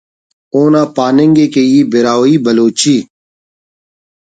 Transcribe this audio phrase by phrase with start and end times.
[0.53, 2.97] اونا پاننگ ءِ کہ ای براہوئی بلوچی